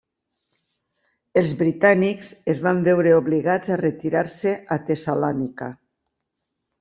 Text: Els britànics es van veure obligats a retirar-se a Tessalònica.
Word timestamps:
Els 1.41 1.51
britànics 1.59 2.31
es 2.55 2.61
van 2.67 2.81
veure 2.89 3.13
obligats 3.17 3.73
a 3.75 3.77
retirar-se 3.81 4.55
a 4.77 4.79
Tessalònica. 4.89 5.69